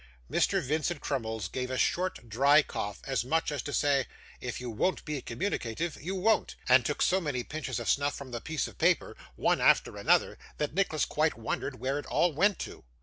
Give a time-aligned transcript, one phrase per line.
[0.31, 0.59] Mr.
[0.63, 4.07] Vincent Crummles gave a short dry cough, as much as to say,
[4.39, 8.31] 'If you won't be communicative, you won't;' and took so many pinches of snuff from
[8.31, 12.57] the piece of paper, one after another, that Nicholas quite wondered where it all went
[12.57, 12.83] to.